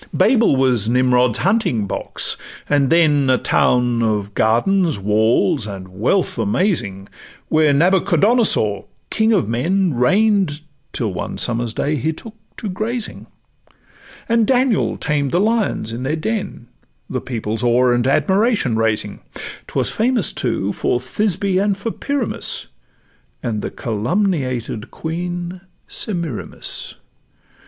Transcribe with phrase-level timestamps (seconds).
[0.15, 2.35] Babel was Nimrod's hunting box,
[2.67, 7.07] and then A town of gardens, walls, and wealth amazing,
[7.49, 10.61] Where Nabuchadonosor, king of men, Reign'd,
[10.91, 13.27] till one summer's day he took to grazing,
[14.27, 16.65] And Daniel tamed the lions in their den,
[17.07, 19.19] The people's awe and admiration raising;
[19.67, 22.69] 'Twas famous, too, for Thisbe and for Pyramus,
[23.43, 26.95] And the calumniated queen Semiramis.